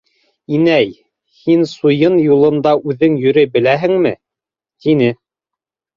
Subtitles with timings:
[0.59, 0.87] —Инәй,
[1.41, 4.17] һин суйын юлында үҙең йөрөй беләһеңме?—
[4.87, 5.13] тине.